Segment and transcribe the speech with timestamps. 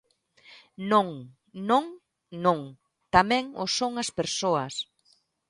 [0.91, 1.07] Non,
[1.69, 1.85] non,
[2.45, 2.59] non:
[3.15, 4.73] tamén o son as persoas.